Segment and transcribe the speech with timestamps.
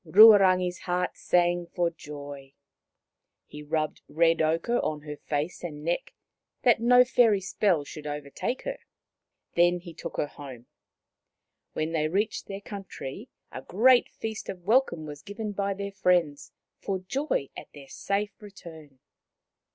[0.03, 2.53] Ruarangi's heart sang for joy.
[3.45, 6.15] He rubbed red ochre on her face and neck,
[6.63, 8.79] that no fairy spell should overtake her.
[9.53, 10.65] Then he took her home.
[11.73, 15.91] When they reached their coun try, a great feast of welcome was given by their
[15.91, 18.97] friends, for joy at their safe return.